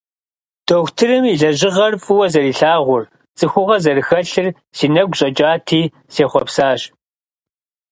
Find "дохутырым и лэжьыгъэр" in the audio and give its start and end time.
0.67-1.93